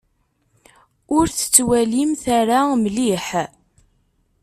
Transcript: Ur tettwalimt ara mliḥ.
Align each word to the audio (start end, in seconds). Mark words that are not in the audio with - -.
Ur 1.15 1.25
tettwalimt 1.29 2.23
ara 2.39 2.59
mliḥ. 2.83 3.27